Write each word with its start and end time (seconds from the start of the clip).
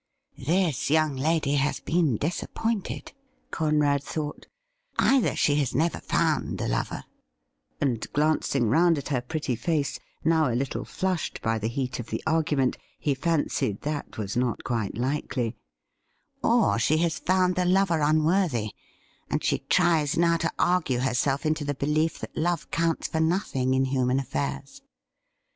'This 0.35 0.89
young 0.89 1.15
lady 1.15 1.53
has 1.57 1.79
been 1.79 2.17
disappointed,' 2.17 3.11
Conrad 3.51 4.01
thought. 4.03 4.47
'Either 4.97 5.35
she 5.35 5.57
has 5.57 5.75
never 5.75 5.99
found 5.99 6.59
a 6.59 6.67
lover'— 6.67 7.03
and 7.79 8.11
glancing 8.11 8.67
round 8.67 8.97
at 8.97 9.09
her 9.09 9.21
pretty 9.21 9.55
face, 9.55 9.99
now 10.25 10.51
a 10.51 10.55
little 10.57 10.85
flushed 10.85 11.39
by 11.43 11.59
the 11.59 11.67
heat 11.67 11.99
of 11.99 12.07
the 12.07 12.23
argument, 12.25 12.79
he 12.97 13.13
fancied 13.13 13.81
that 13.81 14.17
was 14.17 14.35
not 14.35 14.63
quite 14.63 14.97
likely 14.97 15.55
—'or 16.43 16.79
she 16.79 16.97
has 16.97 17.19
foimd 17.19 17.53
the 17.53 17.63
lover 17.63 17.99
unworthy, 18.01 18.71
and 19.29 19.43
she 19.43 19.59
tries 19.69 20.17
now 20.17 20.35
to 20.35 20.51
argue 20.57 20.97
herself 20.97 21.45
into 21.45 21.63
the 21.63 21.75
belief 21.75 22.17
that 22.17 22.35
love 22.35 22.71
counts 22.71 23.07
for 23.07 23.19
nothing 23.19 23.75
in 23.75 23.85
human 23.85 24.17
afiairs.' 24.19 24.81